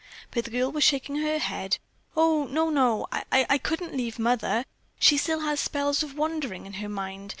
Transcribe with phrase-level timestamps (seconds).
[0.31, 1.77] But the girl was shaking her head.
[2.17, 3.05] "O, no, no!
[3.31, 4.65] I couldn't leave Mother.
[4.97, 7.29] She still has spells of wandering in her mind.